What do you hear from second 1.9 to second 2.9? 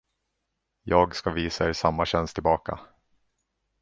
tjänst tillbaka.